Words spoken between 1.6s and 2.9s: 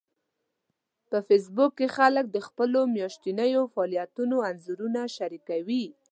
کې خلک د خپلو